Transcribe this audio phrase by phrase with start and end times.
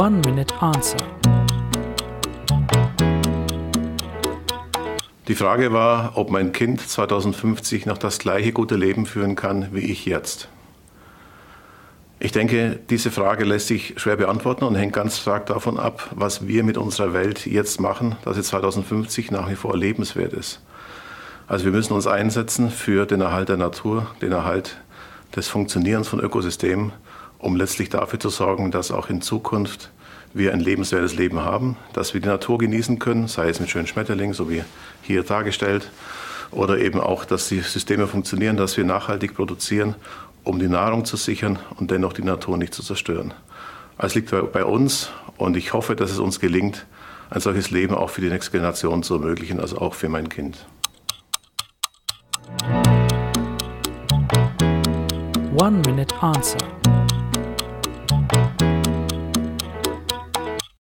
[0.00, 0.96] One Minute Answer.
[5.28, 9.80] Die Frage war, ob mein Kind 2050 noch das gleiche gute Leben führen kann wie
[9.80, 10.48] ich jetzt.
[12.20, 16.46] Ich denke, diese Frage lässt sich schwer beantworten und hängt ganz stark davon ab, was
[16.46, 20.62] wir mit unserer Welt jetzt machen, dass sie 2050 nach wie vor lebenswert ist.
[21.48, 24.78] Also wir müssen uns einsetzen für den Erhalt der Natur, den Erhalt
[25.36, 26.92] des Funktionierens von Ökosystemen,
[27.42, 29.90] um letztlich dafür zu sorgen, dass auch in Zukunft
[30.32, 33.86] wir ein lebenswertes Leben haben, dass wir die Natur genießen können, sei es mit schönen
[33.86, 34.62] Schmetterlingen, so wie
[35.02, 35.90] hier dargestellt,
[36.52, 39.96] oder eben auch, dass die Systeme funktionieren, dass wir nachhaltig produzieren,
[40.44, 43.34] um die Nahrung zu sichern und dennoch die Natur nicht zu zerstören.
[43.98, 46.86] Es liegt bei uns und ich hoffe, dass es uns gelingt,
[47.30, 50.64] ein solches Leben auch für die nächste Generation zu ermöglichen, also auch für mein Kind.
[55.60, 56.81] One Minute Answer.